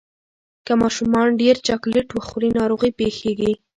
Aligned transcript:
که 0.65 0.73
ماشومان 0.81 1.27
ډیر 1.41 1.55
چاکلېټ 1.67 2.07
وخوري، 2.17 2.49
ناروغي 2.59 2.91
پېښېږي. 2.99 3.51